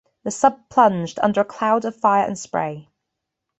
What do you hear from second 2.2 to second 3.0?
and spray.